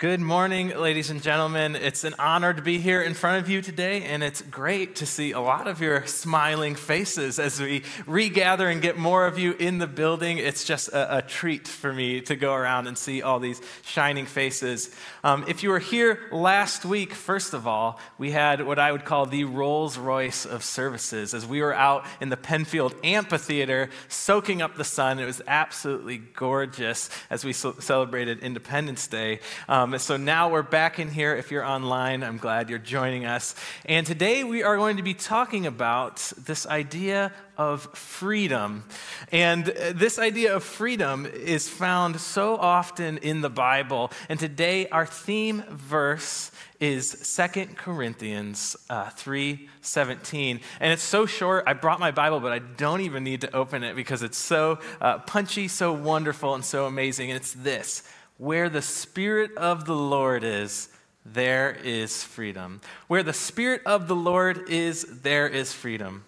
[0.00, 1.76] Good morning, ladies and gentlemen.
[1.76, 5.04] It's an honor to be here in front of you today, and it's great to
[5.04, 9.52] see a lot of your smiling faces as we regather and get more of you
[9.58, 10.38] in the building.
[10.38, 14.24] It's just a, a treat for me to go around and see all these shining
[14.24, 14.90] faces.
[15.22, 19.04] Um, if you were here last week, first of all, we had what I would
[19.04, 24.62] call the Rolls Royce of services as we were out in the Penfield Amphitheater soaking
[24.62, 25.18] up the sun.
[25.18, 29.40] It was absolutely gorgeous as we so- celebrated Independence Day.
[29.68, 31.34] Um, um, so now we're back in here.
[31.34, 33.56] If you're online, I'm glad you're joining us.
[33.84, 38.84] And today we are going to be talking about this idea of freedom.
[39.32, 44.12] And uh, this idea of freedom is found so often in the Bible.
[44.28, 50.60] And today our theme verse is Second Corinthians uh, 3.17.
[50.78, 53.82] And it's so short, I brought my Bible, but I don't even need to open
[53.82, 57.30] it because it's so uh, punchy, so wonderful, and so amazing.
[57.30, 58.04] And it's this
[58.40, 60.88] where the Spirit of the Lord is,
[61.26, 62.80] there is freedom.
[63.06, 66.24] Where the Spirit of the Lord is, there is freedom.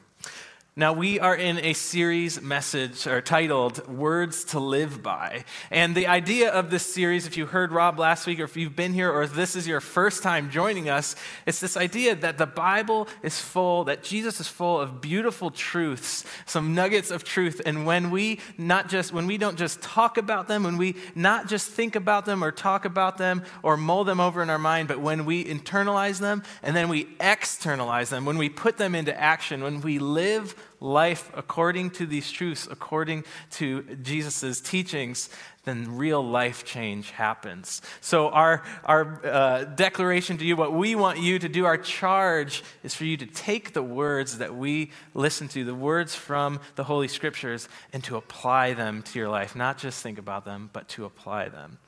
[0.75, 5.45] Now, we are in a series message or titled Words to Live By.
[5.70, 8.75] And the idea of this series, if you heard Rob last week, or if you've
[8.75, 12.39] been here, or if this is your first time joining us, it's this idea that
[12.39, 17.61] the Bible is full, that Jesus is full of beautiful truths, some nuggets of truth.
[17.67, 21.48] And when we not just, when we don't just talk about them, when we not
[21.48, 24.89] just think about them or talk about them or mull them over in our mind,
[24.89, 29.15] but when we internalize them and then we externalize them, when we put them into
[29.20, 35.30] action, when we live life according to these truths, according to Jesus' teachings,
[35.65, 37.83] then real life change happens.
[38.01, 42.65] So, our, our uh, declaration to you, what we want you to do, our charge
[42.83, 46.85] is for you to take the words that we listen to, the words from the
[46.85, 49.55] Holy Scriptures, and to apply them to your life.
[49.55, 51.79] Not just think about them, but to apply them.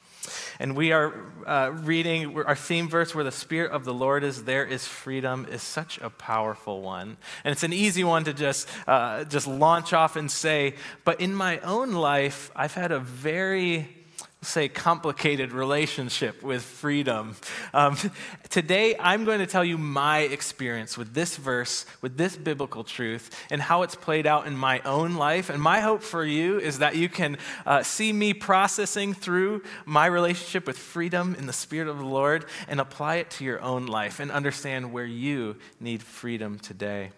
[0.58, 1.14] And we are
[1.47, 5.47] uh, reading our theme verse where the Spirit of the Lord is, there is freedom,
[5.50, 7.17] is such a powerful one.
[7.45, 10.74] And it's an easy one to just, uh, just launch off and say.
[11.05, 13.64] But in my own life, I've had a very
[14.45, 17.36] say, complicated relationship with freedom.
[17.73, 17.97] Um,
[18.51, 23.30] today, I'm going to tell you my experience with this verse, with this biblical truth,
[23.51, 25.51] and how it's played out in my own life.
[25.51, 30.07] And my hope for you is that you can uh, see me processing through my
[30.07, 33.86] relationship with freedom in the Spirit of the Lord and apply it to your own
[33.86, 37.11] life and understand where you need freedom today.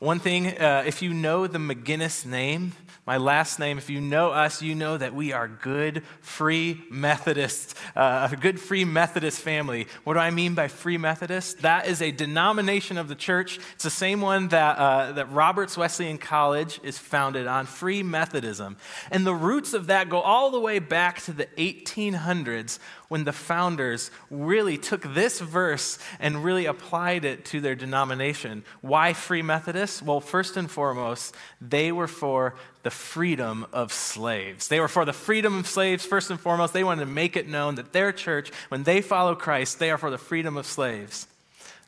[0.00, 2.72] One thing, uh, if you know the McGinnis name,
[3.06, 7.74] my last name, if you know us, you know that we are good, free Methodists,
[7.94, 9.88] uh, a good, free Methodist family.
[10.04, 11.60] What do I mean by free Methodist?
[11.60, 13.60] That is a denomination of the church.
[13.74, 18.78] It's the same one that, uh, that Roberts Wesleyan College is founded on, free Methodism.
[19.10, 22.78] And the roots of that go all the way back to the 1800s
[23.10, 28.64] when the founders really took this verse and really applied it to their denomination.
[28.82, 30.00] Why Free Methodists?
[30.00, 32.54] Well, first and foremost, they were for
[32.84, 34.68] the freedom of slaves.
[34.68, 36.72] They were for the freedom of slaves, first and foremost.
[36.72, 39.98] They wanted to make it known that their church, when they follow Christ, they are
[39.98, 41.26] for the freedom of slaves.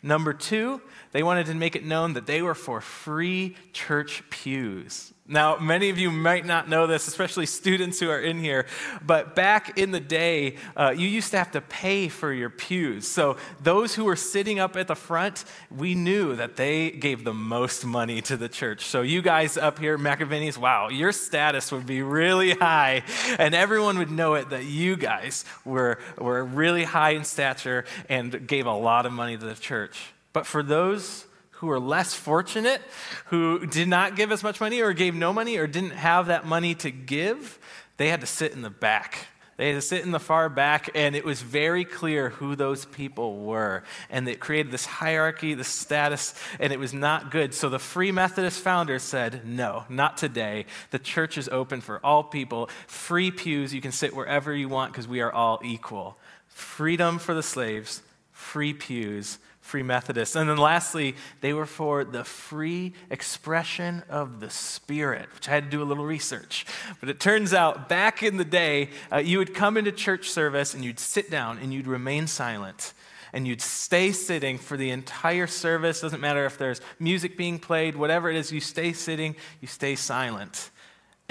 [0.02, 0.82] Number two,
[1.12, 5.12] they wanted to make it known that they were for free church pews.
[5.32, 8.66] Now, many of you might not know this, especially students who are in here,
[9.02, 13.08] but back in the day, uh, you used to have to pay for your pews.
[13.08, 17.32] So, those who were sitting up at the front, we knew that they gave the
[17.32, 18.84] most money to the church.
[18.84, 23.02] So, you guys up here, McAvinny's, wow, your status would be really high,
[23.38, 28.46] and everyone would know it that you guys were, were really high in stature and
[28.46, 30.12] gave a lot of money to the church.
[30.34, 31.24] But for those
[31.62, 32.82] who are less fortunate,
[33.26, 36.44] who did not give as much money or gave no money or didn't have that
[36.44, 37.56] money to give,
[37.98, 39.28] they had to sit in the back.
[39.58, 42.84] They had to sit in the far back, and it was very clear who those
[42.84, 43.84] people were.
[44.10, 47.54] And it created this hierarchy, this status, and it was not good.
[47.54, 50.66] So the Free Methodist founders said, No, not today.
[50.90, 52.70] The church is open for all people.
[52.88, 56.18] Free pews, you can sit wherever you want because we are all equal.
[56.48, 59.38] Freedom for the slaves, free pews
[59.72, 60.36] Free Methodists.
[60.36, 65.64] And then lastly, they were for the free expression of the Spirit, which I had
[65.64, 66.66] to do a little research.
[67.00, 70.74] But it turns out back in the day, uh, you would come into church service
[70.74, 72.92] and you'd sit down and you'd remain silent
[73.32, 76.02] and you'd stay sitting for the entire service.
[76.02, 79.94] Doesn't matter if there's music being played, whatever it is, you stay sitting, you stay
[79.94, 80.70] silent.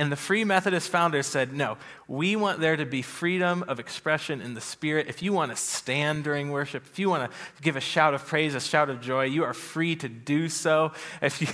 [0.01, 1.77] And the Free Methodist founders said, no,
[2.07, 5.05] we want there to be freedom of expression in the Spirit.
[5.07, 8.25] If you want to stand during worship, if you want to give a shout of
[8.25, 10.91] praise, a shout of joy, you are free to do so.
[11.39, 11.47] You,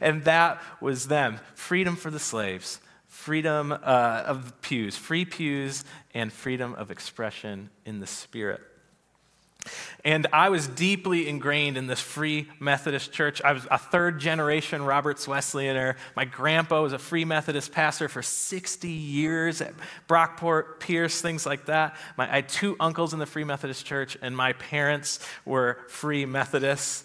[0.00, 3.76] and that was them freedom for the slaves, freedom uh,
[4.26, 8.60] of pews, free pews, and freedom of expression in the Spirit.
[10.04, 13.40] And I was deeply ingrained in this free Methodist church.
[13.42, 15.96] I was a third generation Roberts Wesleyaner.
[16.14, 19.72] My grandpa was a free Methodist pastor for 60 years at
[20.08, 21.96] Brockport, Pierce, things like that.
[22.18, 26.26] My, I had two uncles in the Free Methodist Church, and my parents were Free
[26.26, 27.04] Methodists.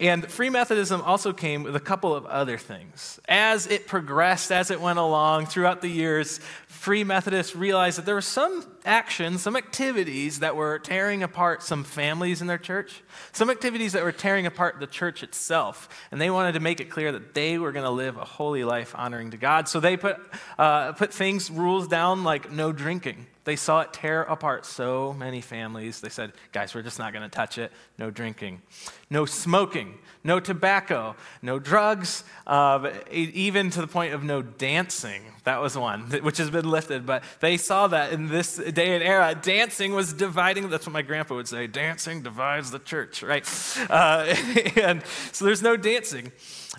[0.00, 3.20] And Free Methodism also came with a couple of other things.
[3.28, 6.40] As it progressed, as it went along throughout the years,
[6.80, 11.84] Free Methodists realized that there were some actions, some activities that were tearing apart some
[11.84, 15.90] families in their church, some activities that were tearing apart the church itself.
[16.10, 18.64] And they wanted to make it clear that they were going to live a holy
[18.64, 19.68] life honoring to God.
[19.68, 20.16] So they put,
[20.58, 23.26] uh, put things, rules down like no drinking.
[23.44, 26.00] They saw it tear apart so many families.
[26.00, 27.72] They said, guys, we're just not going to touch it.
[27.98, 28.60] No drinking,
[29.08, 35.22] no smoking, no tobacco, no drugs, uh, even to the point of no dancing.
[35.44, 37.06] That was one, which has been lifted.
[37.06, 40.68] But they saw that in this day and era, dancing was dividing.
[40.68, 43.46] That's what my grandpa would say dancing divides the church, right?
[43.88, 44.34] Uh,
[44.76, 45.02] and
[45.32, 46.32] so there's no dancing.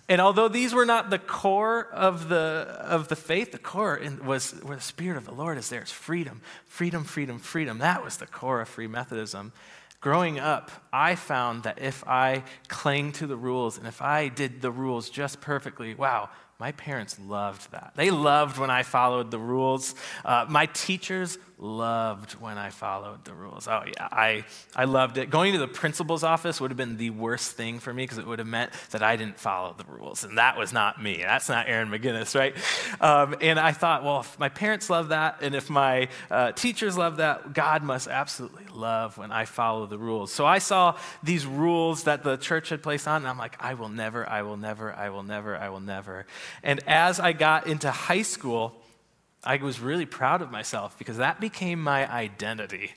[0.07, 4.51] And although these were not the core of the, of the faith, the core was
[4.63, 5.81] where the Spirit of the Lord is there.
[5.81, 7.79] It's freedom, freedom, freedom, freedom.
[7.79, 9.51] That was the core of Free Methodism.
[9.99, 14.61] Growing up, I found that if I clung to the rules and if I did
[14.61, 17.93] the rules just perfectly, wow, my parents loved that.
[17.95, 19.93] They loved when I followed the rules.
[20.23, 23.68] Uh, my teachers loved when I followed the rules.
[23.68, 25.30] Oh, yeah, I, I loved it.
[25.30, 28.25] Going to the principal's office would have been the worst thing for me because it
[28.25, 30.24] would have meant that I didn't follow the rules.
[30.24, 31.18] And that was not me.
[31.18, 32.56] That's not Aaron McGinnis, right?
[33.00, 36.98] Um, and I thought, well, if my parents love that and if my uh, teachers
[36.98, 40.31] love that, God must absolutely love when I follow the rules.
[40.31, 43.75] So I saw these rules that the church had placed on, and I'm like, I
[43.75, 46.25] will never, I will never, I will never, I will never.
[46.63, 48.81] And as I got into high school,
[49.43, 52.91] I was really proud of myself because that became my identity.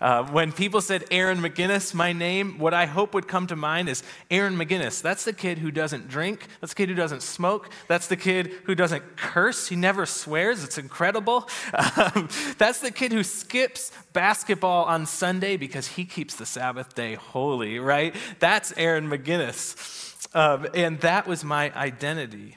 [0.00, 3.88] Uh, when people said Aaron McGinnis, my name, what I hope would come to mind
[3.88, 5.02] is Aaron McGinnis.
[5.02, 6.46] That's the kid who doesn't drink.
[6.60, 7.70] That's the kid who doesn't smoke.
[7.88, 9.66] That's the kid who doesn't curse.
[9.66, 10.62] He never swears.
[10.62, 11.48] It's incredible.
[11.98, 12.28] Um,
[12.58, 17.78] that's the kid who skips basketball on Sunday because he keeps the Sabbath day holy,
[17.78, 18.14] right?
[18.38, 20.14] That's Aaron McGinnis.
[20.34, 22.56] Um, and that was my identity.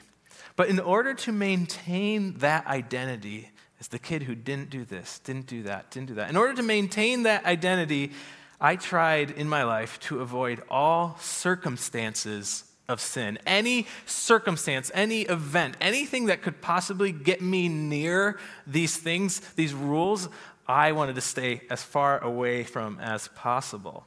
[0.56, 3.50] But in order to maintain that identity
[3.80, 6.54] as the kid who didn't do this, didn't do that, didn't do that, in order
[6.54, 8.12] to maintain that identity,
[8.60, 13.38] I tried in my life to avoid all circumstances of sin.
[13.44, 20.28] Any circumstance, any event, anything that could possibly get me near these things, these rules,
[20.68, 24.06] I wanted to stay as far away from as possible.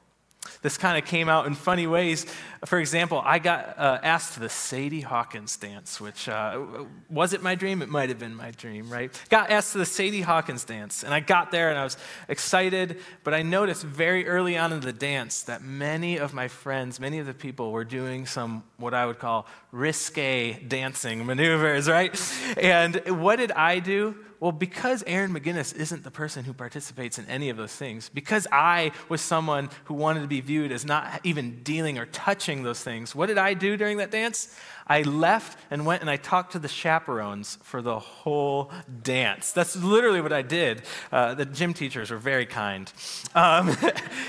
[0.62, 2.25] This kind of came out in funny ways.
[2.65, 7.42] For example, I got uh, asked to the Sadie Hawkins dance, which uh, was it
[7.42, 7.81] my dream?
[7.81, 9.12] It might have been my dream, right?
[9.30, 11.97] Got asked to the Sadie Hawkins dance, and I got there and I was
[12.27, 17.00] excited, but I noticed very early on in the dance that many of my friends,
[17.00, 22.15] many of the people were doing some what I would call risque dancing maneuvers, right?
[22.57, 24.15] And what did I do?
[24.39, 28.47] Well, because Aaron McGinnis isn't the person who participates in any of those things, because
[28.51, 32.81] I was someone who wanted to be viewed as not even dealing or touching those
[32.81, 34.55] things, what did I do during that dance?
[34.87, 38.71] I left and went and I talked to the chaperones for the whole
[39.01, 39.51] dance.
[39.51, 40.83] That's literally what I did.
[41.11, 42.91] Uh, the gym teachers were very kind.
[43.33, 43.75] Um,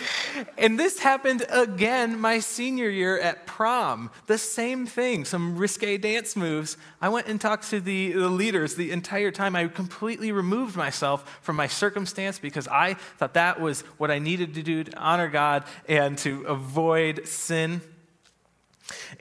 [0.58, 4.10] and this happened again my senior year at prom.
[4.26, 6.78] The same thing, some risque dance moves.
[7.02, 9.56] I went and talked to the, the leaders the entire time.
[9.56, 14.54] I completely removed myself from my circumstance because I thought that was what I needed
[14.54, 17.82] to do to honor God and to avoid sin.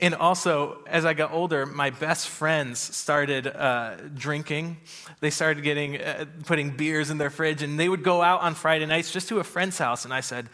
[0.00, 4.76] And also, as I got older, my best friends started uh, drinking.
[5.20, 8.54] They started getting, uh, putting beers in their fridge, and they would go out on
[8.54, 10.04] Friday nights just to a friend's house.
[10.04, 10.48] And I said,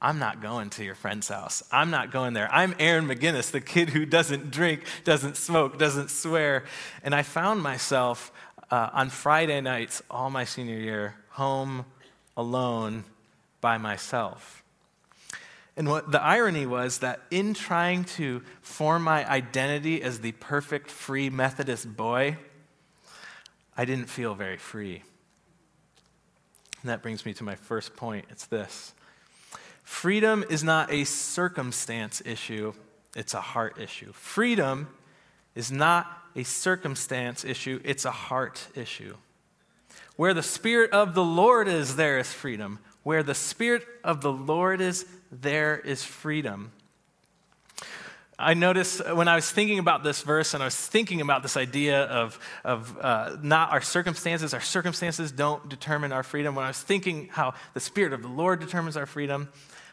[0.00, 1.62] I'm not going to your friend's house.
[1.70, 2.48] I'm not going there.
[2.52, 6.64] I'm Aaron McGinnis, the kid who doesn't drink, doesn't smoke, doesn't swear.
[7.02, 8.32] And I found myself
[8.70, 11.84] uh, on Friday nights, all my senior year, home
[12.36, 13.04] alone
[13.60, 14.63] by myself.
[15.76, 20.90] And what the irony was that in trying to form my identity as the perfect
[20.90, 22.36] free Methodist boy,
[23.76, 25.02] I didn't feel very free.
[26.82, 28.26] And that brings me to my first point.
[28.30, 28.92] It's this
[29.82, 32.72] freedom is not a circumstance issue,
[33.16, 34.12] it's a heart issue.
[34.12, 34.88] Freedom
[35.54, 39.16] is not a circumstance issue, it's a heart issue.
[40.16, 42.78] Where the Spirit of the Lord is, there is freedom.
[43.02, 45.06] Where the Spirit of the Lord is,
[45.40, 46.72] there is freedom.
[48.38, 51.56] I noticed when I was thinking about this verse and I was thinking about this
[51.56, 56.56] idea of, of uh, not our circumstances, our circumstances don't determine our freedom.
[56.56, 59.50] When I was thinking how the Spirit of the Lord determines our freedom,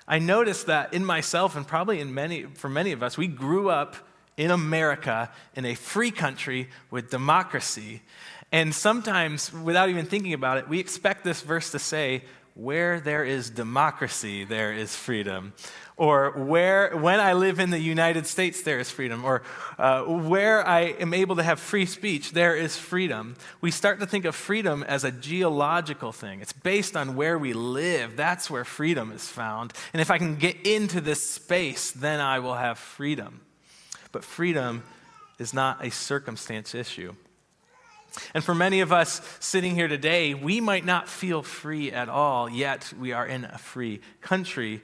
[0.08, 3.70] I noticed that in myself and probably in many, for many of us, we grew
[3.70, 3.96] up
[4.38, 8.02] in America in a free country with democracy.
[8.52, 13.24] And sometimes, without even thinking about it, we expect this verse to say, where there
[13.24, 15.54] is democracy, there is freedom.
[15.98, 19.24] Or where, when I live in the United States, there is freedom.
[19.24, 19.44] Or
[19.78, 23.36] uh, where I am able to have free speech, there is freedom.
[23.62, 26.42] We start to think of freedom as a geological thing.
[26.42, 28.18] It's based on where we live.
[28.18, 29.74] That's where freedom is found.
[29.94, 33.42] And if I can get into this space, then I will have freedom.
[34.12, 34.84] But freedom
[35.38, 37.16] is not a circumstance issue.
[38.34, 42.50] And for many of us sitting here today, we might not feel free at all,
[42.50, 44.82] yet we are in a free country.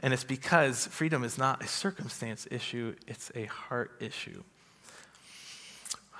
[0.00, 4.42] And it's because freedom is not a circumstance issue, it's a heart issue.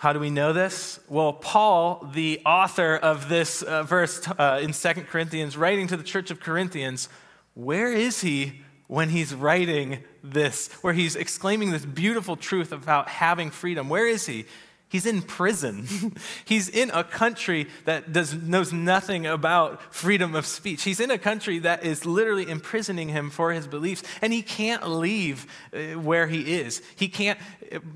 [0.02, 0.98] How do we know this?
[1.08, 6.02] Well, Paul, the author of this uh, verse uh, in Second Corinthians, writing to the
[6.02, 7.08] church of Corinthians,
[7.54, 13.50] where is he when he's writing this, where he's exclaiming this beautiful truth about having
[13.50, 13.88] freedom?
[13.88, 14.46] Where is he?
[14.92, 15.86] He's in prison.
[16.44, 20.82] He's in a country that does, knows nothing about freedom of speech.
[20.82, 24.86] He's in a country that is literally imprisoning him for his beliefs, and he can't
[24.86, 26.82] leave uh, where he is.
[26.94, 27.38] He can't,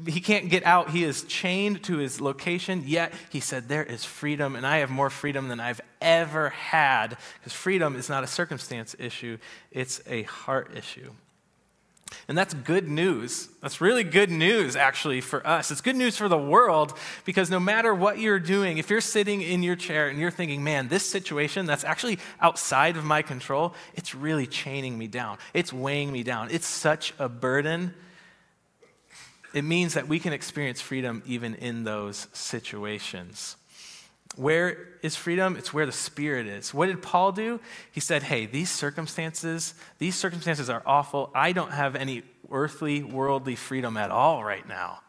[0.07, 0.89] he can't get out.
[0.89, 4.89] He is chained to his location, yet he said, There is freedom, and I have
[4.89, 7.19] more freedom than I've ever had.
[7.39, 9.37] Because freedom is not a circumstance issue,
[9.71, 11.13] it's a heart issue.
[12.29, 13.49] And that's good news.
[13.63, 15.71] That's really good news, actually, for us.
[15.71, 19.43] It's good news for the world because no matter what you're doing, if you're sitting
[19.43, 23.75] in your chair and you're thinking, man, this situation that's actually outside of my control,
[23.95, 25.39] it's really chaining me down.
[25.55, 26.51] It's weighing me down.
[26.51, 27.95] It's such a burden.
[29.55, 33.57] It means that we can experience freedom even in those situations.
[34.37, 35.57] Where is freedom?
[35.57, 36.73] It's where the Spirit is.
[36.73, 37.59] What did Paul do?
[37.91, 41.31] He said, Hey, these circumstances, these circumstances are awful.
[41.35, 45.01] I don't have any earthly, worldly freedom at all right now.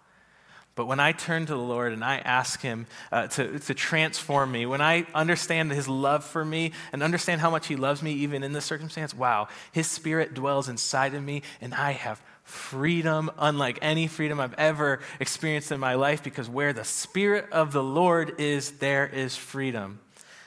[0.76, 4.52] But when I turn to the Lord and I ask Him uh, to, to transform
[4.52, 8.14] me, when I understand His love for me and understand how much He loves me
[8.14, 13.30] even in this circumstance, wow, His Spirit dwells inside of me and I have freedom
[13.38, 17.84] unlike any freedom I've ever experienced in my life because where the Spirit of the
[17.84, 20.00] Lord is, there is freedom.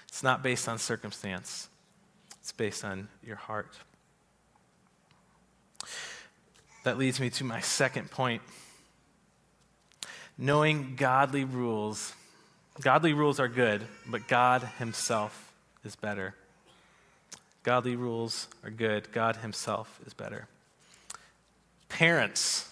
[0.08, 1.68] It's not based on circumstance,
[2.40, 3.68] it's based on your heart.
[6.84, 8.40] That leads me to my second point.
[10.38, 12.14] Knowing godly rules.
[12.80, 15.52] Godly rules are good, but God Himself
[15.84, 16.34] is better.
[17.62, 20.48] Godly rules are good, God Himself is better.
[21.90, 22.70] Parents,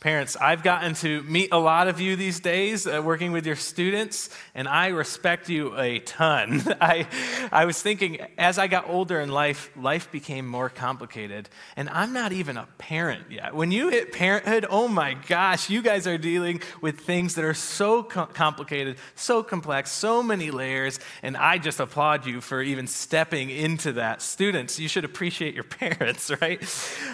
[0.00, 3.54] Parents, I've gotten to meet a lot of you these days uh, working with your
[3.54, 6.62] students, and I respect you a ton.
[6.80, 7.06] I,
[7.52, 12.14] I was thinking as I got older in life, life became more complicated, and I'm
[12.14, 13.54] not even a parent yet.
[13.54, 17.52] When you hit parenthood, oh my gosh, you guys are dealing with things that are
[17.52, 23.50] so complicated, so complex, so many layers, and I just applaud you for even stepping
[23.50, 24.22] into that.
[24.22, 26.62] Students, you should appreciate your parents, right?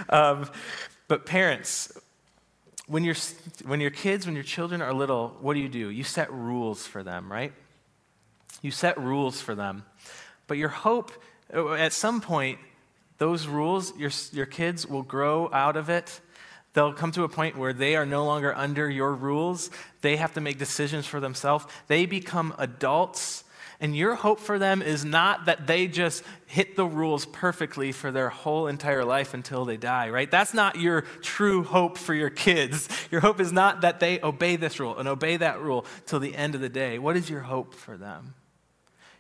[0.09, 0.49] Um,
[1.09, 1.93] but parents,
[2.87, 3.15] when, your
[3.65, 5.91] when your kids, when your children are little, what do you do?
[5.91, 7.53] You set rules for them, right?
[8.63, 9.85] You set rules for them.
[10.47, 11.13] But your hope,
[11.55, 12.59] uh, at some point,
[13.19, 16.21] those rules, your, your kids will grow out of it.
[16.75, 19.71] They'll come to a point where they are no longer under your rules.
[20.03, 21.65] They have to make decisions for themselves.
[21.89, 23.45] They become adults
[23.81, 28.11] and your hope for them is not that they just hit the rules perfectly for
[28.11, 30.31] their whole entire life until they die, right?
[30.31, 32.89] That's not your true hope for your kids.
[33.11, 36.35] Your hope is not that they obey this rule and obey that rule till the
[36.35, 36.99] end of the day.
[36.99, 38.35] What is your hope for them?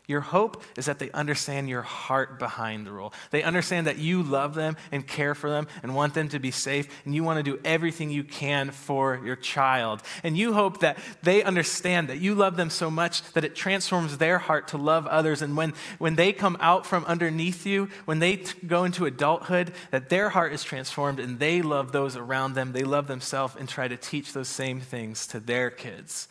[0.08, 3.12] Your hope is that they understand your heart behind the rule.
[3.32, 6.52] They understand that you love them and care for them and want them to be
[6.52, 10.02] safe, and you want to do everything you can for your child.
[10.22, 14.18] And you hope that they understand that you love them so much that it transforms
[14.18, 15.42] their heart to love others.
[15.42, 19.72] And when, when they come out from underneath you, when they t- go into adulthood,
[19.90, 22.72] that their heart is transformed and they love those around them.
[22.72, 26.28] They love themselves and try to teach those same things to their kids.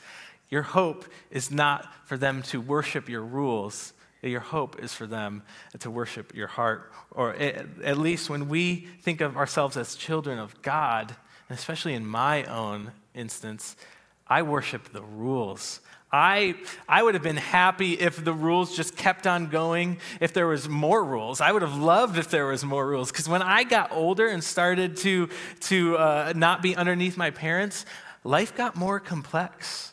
[0.50, 3.94] Your hope is not for them to worship your rules.
[4.22, 5.44] Your hope is for them
[5.80, 6.92] to worship your heart.
[7.12, 11.16] Or at least when we think of ourselves as children of God,
[11.50, 13.76] and especially in my own instance,
[14.28, 15.80] I worship the rules.
[16.12, 16.56] I,
[16.88, 20.70] I would have been happy if the rules just kept on going, if there was
[20.70, 21.42] more rules.
[21.42, 23.12] I would have loved if there was more rules.
[23.12, 25.30] Because when I got older and started to,
[25.62, 27.86] to uh, not be underneath my parents,
[28.24, 29.92] life got more complex.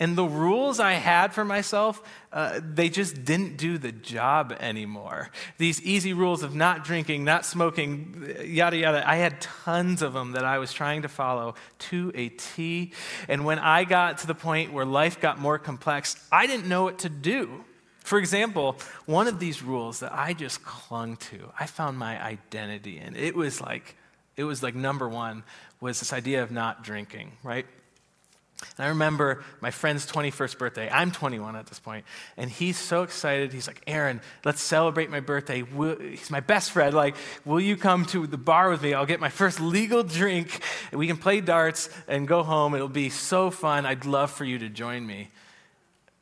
[0.00, 2.02] And the rules I had for myself,
[2.32, 5.28] uh, they just didn't do the job anymore.
[5.58, 10.32] These easy rules of not drinking, not smoking, yada, yada, I had tons of them
[10.32, 11.54] that I was trying to follow
[11.90, 12.92] to a T.
[13.28, 16.82] And when I got to the point where life got more complex, I didn't know
[16.82, 17.64] what to do.
[18.02, 22.98] For example, one of these rules that I just clung to, I found my identity
[22.98, 23.14] in.
[23.16, 23.96] It was like,
[24.38, 25.44] it was like number one
[25.78, 27.66] was this idea of not drinking, right?
[28.76, 30.90] And I remember my friend's 21st birthday.
[30.90, 32.04] I'm 21 at this point,
[32.36, 33.52] and he's so excited.
[33.52, 35.62] He's like, Aaron, let's celebrate my birthday.
[35.62, 36.94] Will, he's my best friend.
[36.94, 38.94] Like, will you come to the bar with me?
[38.94, 40.60] I'll get my first legal drink,
[40.92, 42.74] we can play darts and go home.
[42.74, 43.86] It'll be so fun.
[43.86, 45.28] I'd love for you to join me.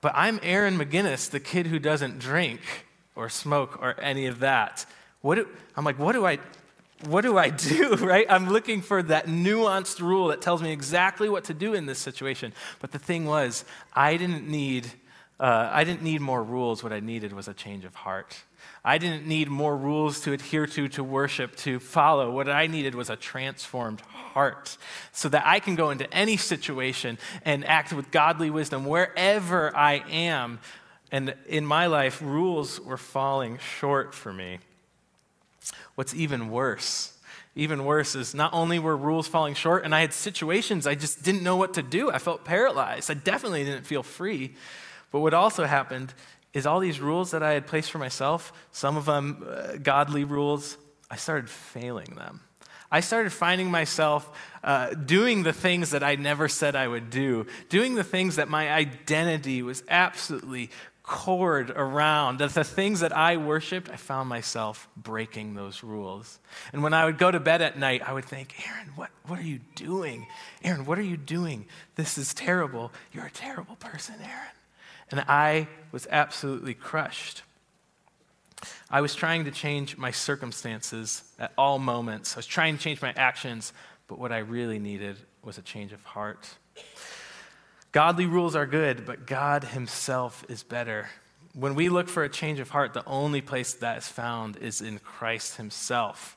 [0.00, 2.61] But I'm Aaron McGinnis, the kid who doesn't drink
[3.16, 4.87] or smoke or any of that.
[5.23, 6.38] What do, I'm like, what do I,
[7.07, 8.26] what do I do, right?
[8.28, 11.99] I'm looking for that nuanced rule that tells me exactly what to do in this
[11.99, 12.52] situation.
[12.81, 14.87] But the thing was, I didn't need,
[15.38, 16.83] uh, I didn't need more rules.
[16.83, 18.37] What I needed was a change of heart.
[18.85, 22.31] I didn't need more rules to adhere to, to worship, to follow.
[22.31, 24.76] What I needed was a transformed heart
[25.12, 30.05] so that I can go into any situation and act with godly wisdom wherever I
[30.11, 30.61] am.
[31.11, 34.59] And in my life, rules were falling short for me.
[35.94, 37.12] What's even worse,
[37.54, 41.22] even worse is not only were rules falling short, and I had situations I just
[41.22, 42.10] didn't know what to do.
[42.10, 43.10] I felt paralyzed.
[43.10, 44.54] I definitely didn't feel free.
[45.10, 46.14] But what also happened
[46.52, 50.25] is all these rules that I had placed for myself, some of them uh, godly
[50.25, 50.76] rules,
[51.10, 52.40] I started failing them.
[52.90, 54.30] I started finding myself
[54.64, 58.48] uh, doing the things that I never said I would do, doing the things that
[58.48, 60.70] my identity was absolutely
[61.08, 62.38] cord around.
[62.38, 66.38] The things that I worshiped, I found myself breaking those rules.
[66.72, 69.38] And when I would go to bed at night, I would think, Aaron, what, what
[69.38, 70.26] are you doing?
[70.62, 71.66] Aaron, what are you doing?
[71.96, 72.92] This is terrible.
[73.12, 74.52] You're a terrible person, Aaron.
[75.10, 77.42] And I was absolutely crushed.
[78.90, 82.36] I was trying to change my circumstances at all moments.
[82.36, 83.72] I was trying to change my actions,
[84.08, 86.47] but what I really needed was a change of heart.
[87.92, 91.08] Godly rules are good, but God Himself is better.
[91.54, 94.80] When we look for a change of heart, the only place that is found is
[94.80, 96.36] in Christ Himself,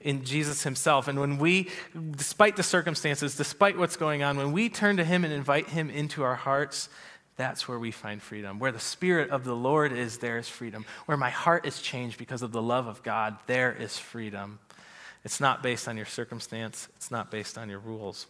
[0.00, 1.06] in Jesus Himself.
[1.06, 1.68] And when we,
[2.16, 5.90] despite the circumstances, despite what's going on, when we turn to Him and invite Him
[5.90, 6.88] into our hearts,
[7.36, 8.58] that's where we find freedom.
[8.58, 10.84] Where the Spirit of the Lord is, there is freedom.
[11.06, 14.58] Where my heart is changed because of the love of God, there is freedom.
[15.24, 18.26] It's not based on your circumstance, it's not based on your rules.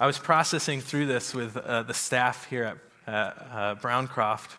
[0.00, 4.56] I was processing through this with uh, the staff here at uh, Browncroft,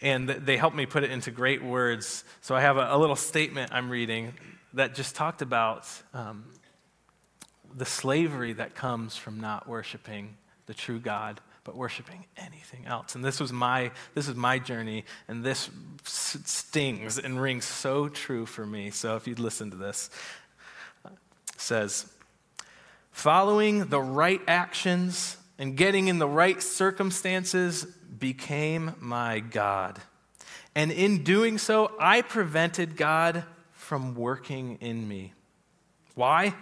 [0.00, 2.22] and they helped me put it into great words.
[2.40, 4.32] So I have a, a little statement I'm reading
[4.74, 6.44] that just talked about um,
[7.74, 13.16] the slavery that comes from not worshiping the true God, but worshiping anything else.
[13.16, 15.68] And this was my this is my journey, and this
[16.04, 18.90] stings and rings so true for me.
[18.90, 20.10] So if you'd listen to this,
[21.56, 22.06] says.
[23.12, 30.00] Following the right actions and getting in the right circumstances became my God.
[30.74, 35.34] And in doing so, I prevented God from working in me.
[36.14, 36.54] Why?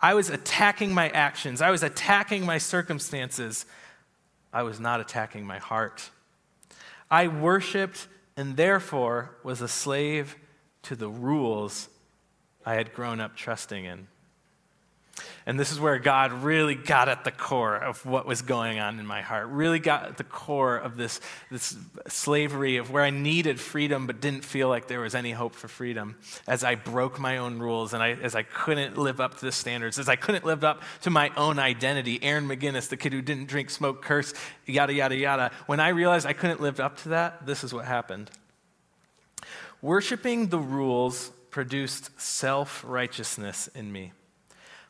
[0.00, 3.66] I was attacking my actions, I was attacking my circumstances.
[4.52, 6.10] I was not attacking my heart.
[7.10, 10.36] I worshiped and therefore was a slave
[10.82, 11.88] to the rules
[12.64, 14.06] I had grown up trusting in.
[15.46, 18.98] And this is where God really got at the core of what was going on
[18.98, 21.76] in my heart, really got at the core of this, this
[22.08, 25.68] slavery of where I needed freedom but didn't feel like there was any hope for
[25.68, 26.16] freedom
[26.48, 29.52] as I broke my own rules and I, as I couldn't live up to the
[29.52, 32.18] standards, as I couldn't live up to my own identity.
[32.22, 34.32] Aaron McGinnis, the kid who didn't drink, smoke, curse,
[34.64, 35.50] yada, yada, yada.
[35.66, 38.30] When I realized I couldn't live up to that, this is what happened.
[39.82, 44.12] Worshipping the rules produced self righteousness in me.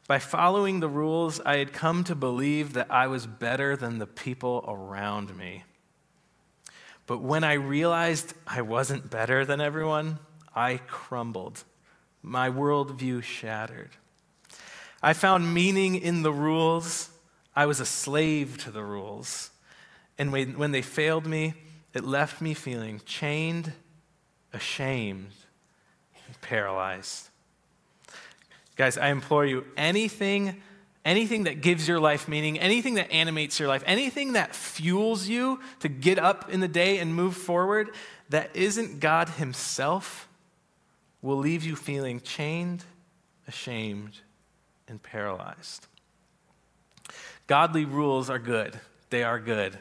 [0.07, 4.07] By following the rules, I had come to believe that I was better than the
[4.07, 5.65] people around me.
[7.07, 10.19] But when I realized I wasn't better than everyone,
[10.55, 11.65] I crumbled.
[12.23, 13.91] My worldview shattered.
[15.03, 17.11] I found meaning in the rules.
[17.57, 19.51] I was a slave to the rules.
[20.19, 21.55] And when they failed me,
[21.93, 23.73] it left me feeling chained,
[24.53, 25.33] ashamed,
[26.27, 27.29] and paralyzed.
[28.77, 30.61] Guys, I implore you, anything
[31.05, 35.61] anything that gives your life meaning, anything that animates your life, anything that fuels you
[35.81, 37.91] to get up in the day and move forward,
[38.31, 40.29] that isn't God Himself,
[41.21, 42.85] will leave you feeling chained,
[43.47, 44.21] ashamed,
[44.89, 45.87] and paralyzed.
[47.47, 48.79] Godly rules are good,
[49.11, 49.79] they are good,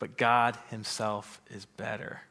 [0.00, 2.22] but God Himself is better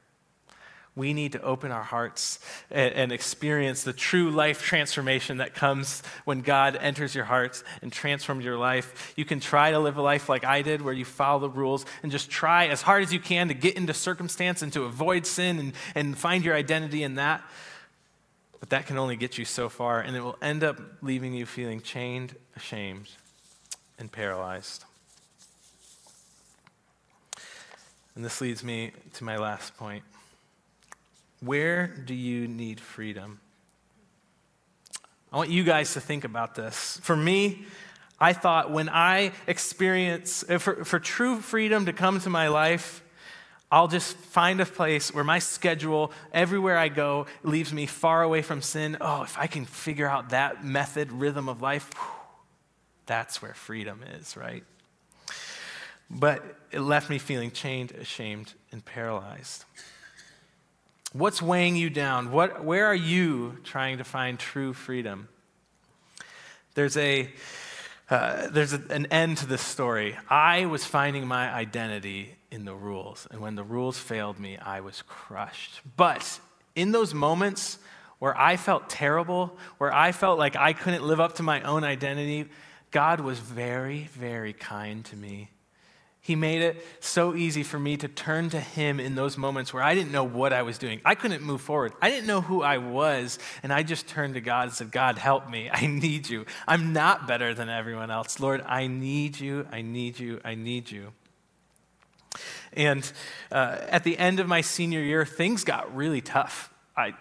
[0.96, 2.40] we need to open our hearts
[2.72, 7.92] and, and, experience the true life transformation that comes when God enters your heart and
[7.92, 9.14] transforms your life.
[9.18, 11.86] You can try to live a life like I did, where you follow the rules
[12.02, 15.26] and just try as hard as you can to get into circumstance and to avoid
[15.26, 17.44] sin and, and find your identity in that.
[18.62, 21.46] But that can only get you so far, and it will end up leaving you
[21.46, 23.10] feeling chained, ashamed,
[24.00, 24.86] and paralyzed.
[28.16, 30.04] And this leads me to my last point.
[31.42, 33.40] Where do you need freedom?
[35.32, 37.00] I want you guys to think about this.
[37.04, 37.66] For me,
[38.20, 43.04] I thought when I experience, uh, for, for true freedom to come to my life,
[43.72, 48.42] I'll just find a place where my schedule, everywhere I go, leaves me far away
[48.42, 48.96] from sin.
[49.02, 52.12] Oh, if I can figure out that method, rhythm of life, whew,
[53.06, 54.64] that's where freedom is, right?
[56.10, 59.66] But it left me feeling chained, ashamed, and paralyzed.
[61.16, 62.34] What's weighing you down?
[62.34, 65.30] What, where are you trying to find true freedom?
[66.74, 67.32] There's, a,
[68.10, 70.18] uh, there's a, an end to this story.
[70.30, 74.82] I was finding my identity in the rules, and when the rules failed me, I
[74.82, 75.80] was crushed.
[75.96, 76.42] But
[76.76, 77.78] in those moments
[78.20, 81.86] where I felt terrible, where I felt like I couldn't live up to my own
[81.86, 82.50] identity,
[82.92, 85.50] God was very, very kind to me.
[86.26, 89.84] He made it so easy for me to turn to Him in those moments where
[89.84, 91.00] I didn't know what I was doing.
[91.06, 91.94] I couldn't move forward.
[92.02, 93.38] I didn't know who I was.
[93.62, 95.70] And I just turned to God and said, God, help me.
[95.72, 96.48] I need you.
[96.68, 98.40] I'm not better than everyone else.
[98.40, 99.68] Lord, I need you.
[99.72, 100.42] I need you.
[100.44, 101.14] I need you.
[102.74, 103.10] And
[103.52, 106.74] uh, at the end of my senior year, things got really tough.
[106.98, 107.14] I,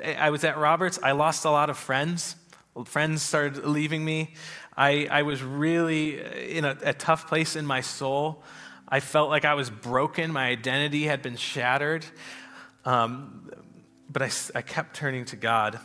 [0.00, 1.00] I was at Roberts.
[1.02, 2.36] I lost a lot of friends.
[2.84, 4.34] Friends started leaving me.
[4.76, 6.20] I, I was really
[6.54, 8.42] in a, a tough place in my soul.
[8.88, 10.30] I felt like I was broken.
[10.32, 12.04] My identity had been shattered.
[12.84, 13.50] Um,
[14.08, 15.80] but I, I kept turning to God.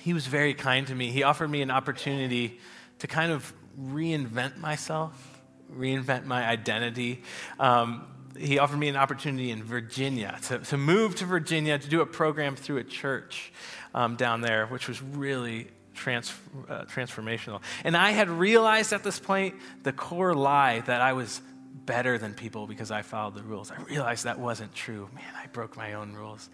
[0.00, 1.10] He was very kind to me.
[1.10, 2.58] He offered me an opportunity
[3.00, 5.40] to kind of reinvent myself,
[5.72, 7.22] reinvent my identity.
[7.58, 8.06] Um,
[8.38, 12.06] he offered me an opportunity in Virginia to, to move to Virginia to do a
[12.06, 13.52] program through a church
[13.94, 16.32] um, down there, which was really trans,
[16.68, 17.60] uh, transformational.
[17.84, 21.40] And I had realized at this point the core lie that I was
[21.84, 23.70] better than people because I followed the rules.
[23.70, 25.08] I realized that wasn't true.
[25.14, 26.48] Man, I broke my own rules.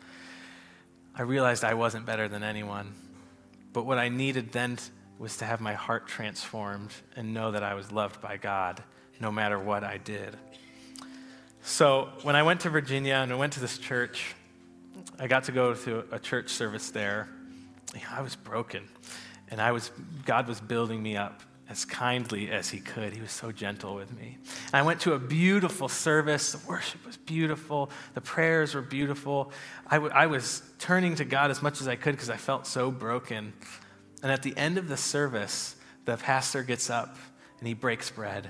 [1.14, 2.94] I realized I wasn't better than anyone.
[3.72, 4.79] But what I needed then
[5.18, 8.83] was to have my heart transformed and know that I was loved by God
[9.20, 10.37] no matter what I did.
[11.62, 14.35] So when I went to Virginia and I went to this church,
[15.18, 17.29] I got to go to a church service there.
[18.11, 18.88] I was broken.
[19.51, 19.90] And I was,
[20.25, 23.12] God was building me up as kindly as he could.
[23.12, 24.38] He was so gentle with me.
[24.66, 26.53] And I went to a beautiful service.
[26.53, 27.90] The worship was beautiful.
[28.14, 29.53] The prayers were beautiful.
[29.87, 32.66] I, w- I was turning to God as much as I could because I felt
[32.66, 33.53] so broken.
[34.23, 37.16] And at the end of the service, the pastor gets up
[37.59, 38.49] and he breaks bread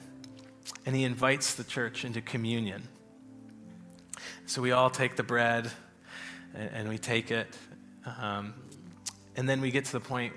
[0.86, 2.88] and he invites the church into communion.
[4.46, 5.70] So we all take the bread
[6.54, 7.46] and, and we take it.
[8.20, 8.54] Um,
[9.36, 10.32] and then we get to the point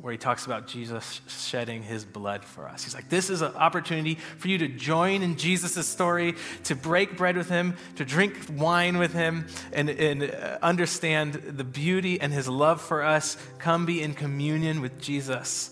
[0.00, 2.82] where he talks about Jesus shedding his blood for us.
[2.82, 6.34] He's like, this is an opportunity for you to join in Jesus' story,
[6.64, 11.62] to break bread with him, to drink wine with him, and, and uh, understand the
[11.62, 13.36] beauty and his love for us.
[13.58, 15.70] Come be in communion with Jesus.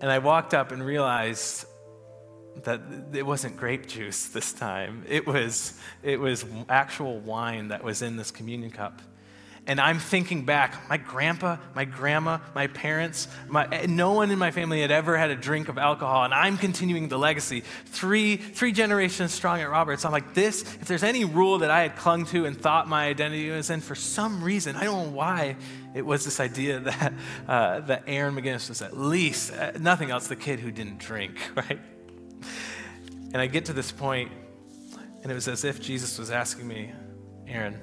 [0.00, 1.66] And I walked up and realized
[2.62, 2.80] that
[3.12, 5.04] it wasn't grape juice this time.
[5.08, 9.02] It was, it was actual wine that was in this communion cup.
[9.66, 14.50] And I'm thinking back, my grandpa, my grandma, my parents, my, no one in my
[14.50, 17.62] family had ever had a drink of alcohol, and I'm continuing the legacy.
[17.86, 20.04] Three, three generations strong at Roberts.
[20.04, 23.06] I'm like, this, if there's any rule that I had clung to and thought my
[23.06, 25.56] identity was in, for some reason, I don't know why,
[25.94, 27.12] it was this idea that,
[27.48, 31.38] uh, that Aaron McGinnis was at least, uh, nothing else, the kid who didn't drink,
[31.56, 31.80] right?
[33.34, 34.30] And I get to this point,
[35.22, 36.92] and it was as if Jesus was asking me,
[37.48, 37.80] Aaron,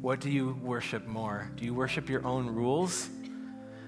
[0.00, 1.50] what do you worship more?
[1.56, 3.10] Do you worship your own rules?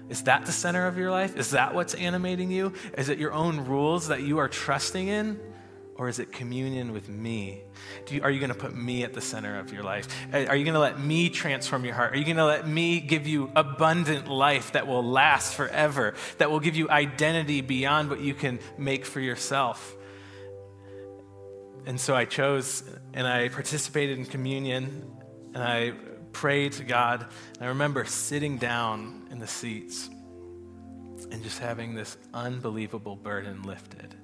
[0.09, 1.35] Is that the center of your life?
[1.35, 2.71] Is that what's animating you?
[2.95, 5.39] Is it your own rules that you are trusting in?
[5.95, 7.63] Or is it communion with me?
[8.11, 10.07] You, are you going to put me at the center of your life?
[10.31, 12.13] Are you going to let me transform your heart?
[12.13, 16.51] Are you going to let me give you abundant life that will last forever, that
[16.51, 19.95] will give you identity beyond what you can make for yourself?
[21.87, 25.09] And so I chose and I participated in communion
[25.55, 25.93] and I
[26.33, 27.25] prayed to God.
[27.55, 30.09] And I remember sitting down in the seats
[31.31, 34.15] and just having this unbelievable burden lifted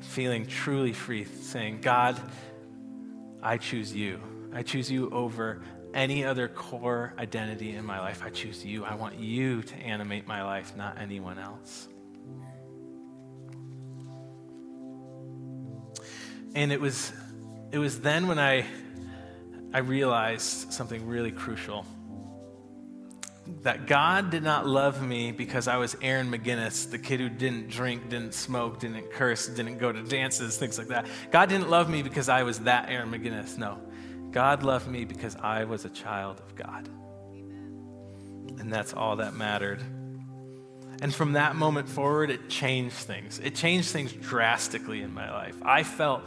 [0.00, 2.20] feeling truly free, saying, God,
[3.42, 4.20] I choose you.
[4.52, 5.62] I choose you over
[5.94, 8.22] any other core identity in my life.
[8.24, 8.84] I choose you.
[8.84, 11.88] I want you to animate my life, not anyone else.
[16.56, 17.12] And it was,
[17.70, 18.64] it was then when I,
[19.74, 21.84] I realized something really crucial
[23.62, 27.68] that God did not love me because I was Aaron McGinnis, the kid who didn't
[27.68, 31.06] drink, didn't smoke, didn't curse, didn't go to dances, things like that.
[31.30, 33.58] God didn't love me because I was that Aaron McGinnis.
[33.58, 33.78] No.
[34.30, 36.88] God loved me because I was a child of God.
[38.58, 39.82] And that's all that mattered.
[41.02, 43.38] And from that moment forward, it changed things.
[43.40, 45.56] It changed things drastically in my life.
[45.62, 46.22] I felt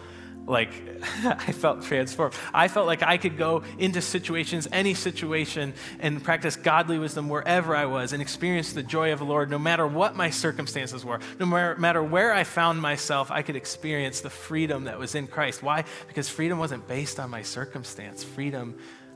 [0.49, 0.69] like
[1.23, 2.33] I felt transformed.
[2.53, 7.75] I felt like I could go into situations, any situation, and practice godly wisdom wherever
[7.75, 11.19] I was and experience the joy of the Lord no matter what my circumstances were.
[11.39, 15.61] No matter where I found myself, I could experience the freedom that was in Christ.
[15.61, 15.85] Why?
[16.07, 18.75] Because freedom wasn't based on my circumstance, freedom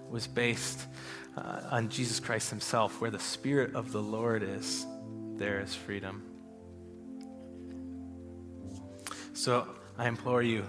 [0.10, 0.86] was based
[1.36, 3.02] uh, on Jesus Christ Himself.
[3.02, 4.86] Where the Spirit of the Lord is,
[5.36, 6.24] there is freedom.
[9.34, 10.66] So, I implore you,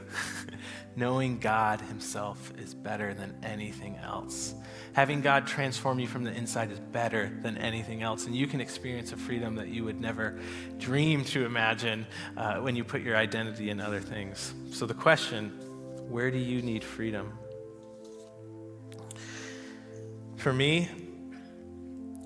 [0.97, 4.55] knowing God Himself is better than anything else.
[4.93, 8.27] Having God transform you from the inside is better than anything else.
[8.27, 10.39] And you can experience a freedom that you would never
[10.79, 12.07] dream to imagine
[12.37, 14.55] uh, when you put your identity in other things.
[14.71, 15.51] So, the question
[16.09, 17.33] where do you need freedom?
[20.37, 20.91] For me,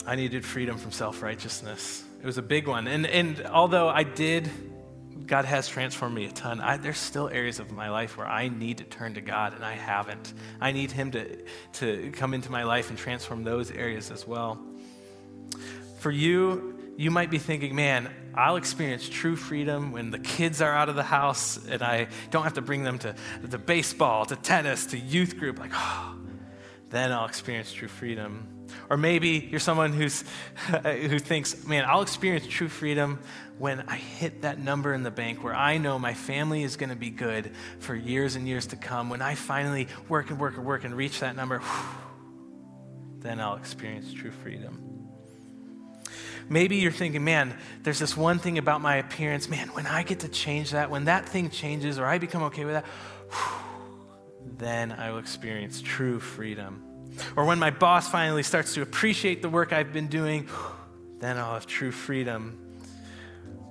[0.05, 2.05] I needed freedom from self righteousness.
[2.21, 2.89] It was a big one.
[2.89, 4.51] And, and although I did
[5.29, 6.61] God has transformed me a ton.
[6.61, 9.63] I, there's still areas of my life where I need to turn to God and
[9.63, 10.33] I haven't.
[10.59, 14.59] I need Him to, to come into my life and transform those areas as well.
[15.99, 20.73] For you, you might be thinking, man, I'll experience true freedom when the kids are
[20.73, 24.37] out of the house and I don't have to bring them to the baseball, to
[24.37, 25.59] tennis, to youth group.
[25.59, 26.17] Like, oh,
[26.89, 28.58] then I'll experience true freedom.
[28.91, 30.25] Or maybe you're someone who's,
[30.85, 33.21] who thinks, man, I'll experience true freedom
[33.59, 36.91] when I hit that number in the bank where I know my family is going
[36.91, 37.51] to be good
[37.81, 39.11] for years and years to come.
[39.11, 41.89] When I finally work and work and work and reach that number, whew,
[43.21, 44.89] then I'll experience true freedom.
[46.49, 49.49] Maybe you're thinking, man, there's this one thing about my appearance.
[49.49, 52.65] Man, when I get to change that, when that thing changes or I become okay
[52.65, 52.87] with that,
[53.31, 56.88] whew, then I will experience true freedom.
[57.37, 60.49] Or when my boss finally starts to appreciate the work I've been doing,
[61.21, 62.65] then I'll have true freedom.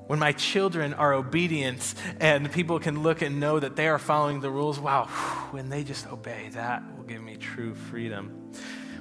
[0.07, 4.39] When my children are obedient and people can look and know that they are following
[4.39, 5.05] the rules, wow,
[5.51, 8.53] when they just obey, that will give me true freedom.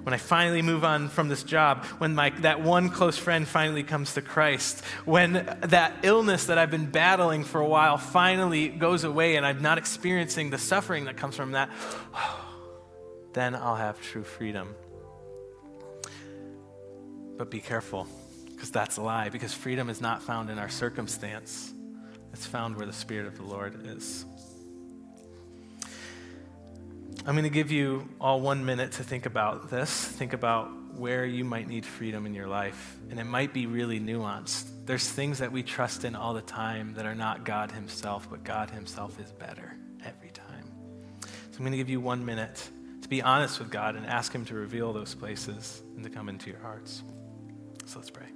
[0.02, 3.82] When I finally move on from this job, when my, that one close friend finally
[3.82, 5.32] comes to Christ, when
[5.62, 9.78] that illness that I've been battling for a while finally goes away and I'm not
[9.78, 11.70] experiencing the suffering that comes from that,
[13.36, 14.74] then I'll have true freedom.
[17.36, 18.08] But be careful,
[18.46, 21.74] because that's a lie, because freedom is not found in our circumstance,
[22.32, 24.24] it's found where the Spirit of the Lord is.
[27.26, 29.90] I'm going to give you all one minute to think about this.
[29.90, 32.96] Think about where you might need freedom in your life.
[33.10, 34.68] And it might be really nuanced.
[34.86, 38.44] There's things that we trust in all the time that are not God Himself, but
[38.44, 40.64] God Himself is better every time.
[41.20, 42.70] So I'm going to give you one minute
[43.06, 46.28] to be honest with God and ask Him to reveal those places and to come
[46.28, 47.04] into your hearts.
[47.84, 48.35] So let's pray.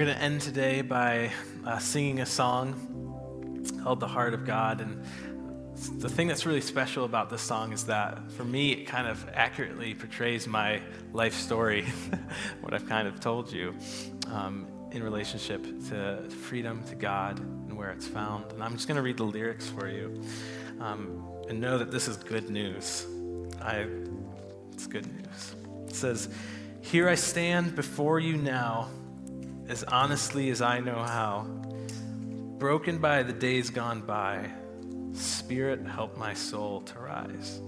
[0.00, 1.30] We're going to end today by
[1.66, 2.72] uh, singing a song
[3.82, 4.80] called The Heart of God.
[4.80, 5.04] And
[6.00, 9.22] the thing that's really special about this song is that for me, it kind of
[9.34, 10.80] accurately portrays my
[11.12, 11.84] life story,
[12.62, 13.74] what I've kind of told you,
[14.28, 18.50] um, in relationship to freedom, to God, and where it's found.
[18.52, 20.22] And I'm just going to read the lyrics for you
[20.80, 23.06] um, and know that this is good news.
[23.60, 23.84] I,
[24.72, 25.54] it's good news.
[25.88, 26.30] It says,
[26.80, 28.88] Here I stand before you now,
[29.70, 31.46] as honestly as I know how,
[32.58, 34.50] broken by the days gone by
[35.12, 37.62] Spirit, help my soul to rise.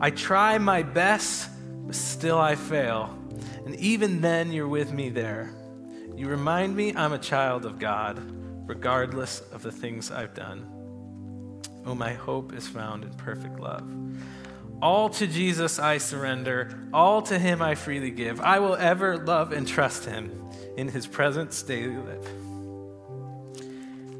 [0.00, 1.48] I try my best,
[1.86, 3.16] but still I fail.
[3.64, 5.54] And even then, you're with me there.
[6.16, 8.20] You remind me I'm a child of God,
[8.68, 11.62] regardless of the things I've done.
[11.86, 13.88] Oh, my hope is found in perfect love.
[14.84, 18.38] All to Jesus I surrender, all to Him I freely give.
[18.42, 20.30] I will ever love and trust Him.
[20.76, 22.28] In His presence daily live.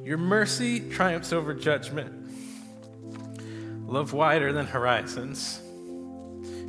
[0.06, 2.12] Your mercy triumphs over judgment
[3.86, 5.60] love wider than horizons.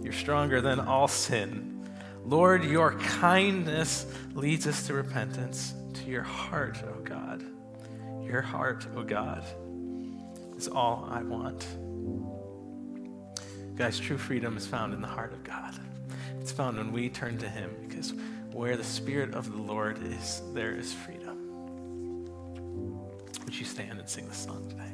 [0.04, 1.88] You're stronger than all sin.
[2.26, 7.46] Lord, your kindness leads us to repentance, to your heart, O oh God.
[8.26, 9.46] Your heart, O oh God,
[10.58, 11.66] is all I want.
[13.76, 15.76] Guys, true freedom is found in the heart of God.
[16.40, 18.14] It's found when we turn to Him because
[18.54, 22.26] where the Spirit of the Lord is, there is freedom.
[23.44, 24.85] Would you stand and sing the song today?